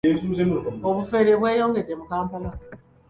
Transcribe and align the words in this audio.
Obufere 0.89 1.31
bweyongedde 1.39 1.93
mu 1.99 2.05
Kampala. 2.11 2.49